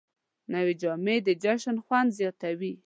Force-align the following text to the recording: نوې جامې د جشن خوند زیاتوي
نوې 0.53 0.73
جامې 0.81 1.15
د 1.27 1.29
جشن 1.43 1.75
خوند 1.85 2.09
زیاتوي 2.19 2.73